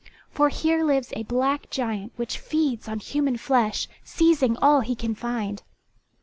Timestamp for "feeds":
2.39-2.87